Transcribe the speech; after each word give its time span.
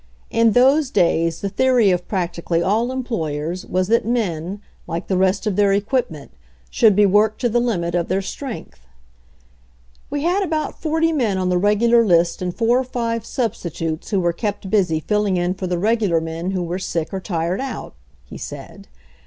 In 0.31 0.53
those 0.53 0.89
days 0.89 1.41
the 1.41 1.49
theory 1.49 1.91
of 1.91 2.07
practically 2.07 2.63
all 2.63 2.91
employers 2.91 3.67
was 3.67 3.87
that 3.89 4.03
men, 4.03 4.59
like 4.87 5.05
the 5.05 5.15
rest 5.15 5.45
of 5.45 5.55
their 5.55 5.73
equipment, 5.73 6.31
should 6.71 6.95
be 6.95 7.05
worked 7.05 7.39
to 7.41 7.49
the 7.49 7.59
limit 7.59 7.93
of 7.93 8.07
their 8.07 8.23
strength. 8.23 8.79
"We 10.09 10.23
had 10.23 10.41
about 10.41 10.81
forty 10.81 11.11
men 11.13 11.37
on 11.37 11.49
the 11.49 11.59
regular 11.59 12.03
list 12.03 12.41
and 12.41 12.51
four 12.51 12.79
or 12.79 12.83
five 12.83 13.27
substitutes 13.27 14.09
who 14.09 14.19
were 14.19 14.33
kept 14.33 14.71
busy 14.71 14.99
filling 15.01 15.37
in 15.37 15.53
for 15.53 15.67
the 15.67 15.77
regular 15.77 16.19
men 16.19 16.49
who 16.49 16.63
were 16.63 16.79
sick 16.79 17.13
or 17.13 17.19
tired 17.19 17.61
out," 17.61 17.93
he 18.25 18.39
said. 18.39 18.87